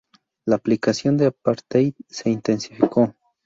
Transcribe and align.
La 0.47 0.55
aplicación 0.55 1.15
del 1.15 1.27
apartheid 1.27 1.93
se 2.09 2.31
intensificó. 2.31 3.13